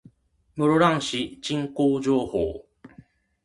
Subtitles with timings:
[0.03, 0.09] 室蘭市
[1.43, 2.63] 人口情報